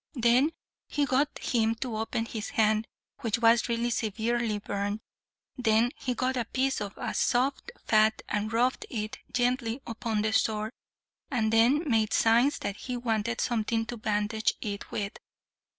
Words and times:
Then 0.15 0.51
he 0.87 1.05
got 1.05 1.29
him 1.39 1.75
to 1.75 1.95
open 1.95 2.25
his 2.25 2.49
hand, 2.49 2.87
which 3.19 3.37
was 3.37 3.69
really 3.69 3.91
severely 3.91 4.57
burned. 4.57 4.99
Then 5.57 5.91
he 5.95 6.15
got 6.15 6.35
a 6.35 6.45
piece 6.45 6.81
of 6.81 6.97
soft 7.15 7.71
fat 7.85 8.23
and 8.27 8.51
rubbed 8.51 8.87
it 8.89 9.19
gently 9.31 9.79
upon 9.85 10.23
the 10.23 10.33
sore, 10.33 10.71
and 11.29 11.53
then 11.53 11.87
made 11.87 12.13
signs 12.13 12.57
that 12.57 12.77
he 12.77 12.97
wanted 12.97 13.39
something 13.41 13.85
to 13.85 13.97
bandage 13.97 14.55
it 14.59 14.89
with. 14.89 15.19